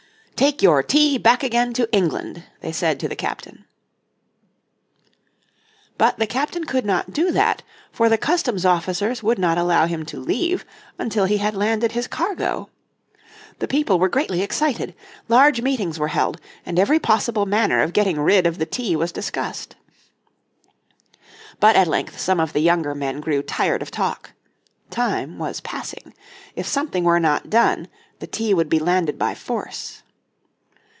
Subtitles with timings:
[0.49, 3.65] "Take your tea back again to England," they said to the captain.
[5.99, 10.03] But the captain could not do that, for the customs officers would not allow him
[10.07, 10.65] to leave
[10.97, 12.71] until he had landed his cargo.
[13.59, 14.95] The people were greatly excited.
[15.29, 19.11] Large meetings were held, and every possible manner of getting rid of the tea was
[19.11, 19.75] discussed.
[21.59, 24.31] But at length some of the younger men grew tired of talk.
[24.89, 26.15] Time was passing.
[26.55, 27.87] If something were not done,
[28.17, 30.01] the tea would be landed by force.